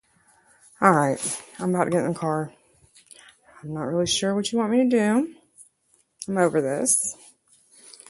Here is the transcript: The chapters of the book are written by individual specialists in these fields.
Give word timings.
The 0.79 0.87
chapters 0.87 1.39
of 1.59 1.71
the 1.71 2.11
book 2.11 2.23
are 2.23 2.45
written 3.59 3.75
by 3.75 3.81
individual 3.83 4.07
specialists 4.07 4.53
in 6.27 6.33
these 6.33 6.51
fields. 6.51 7.17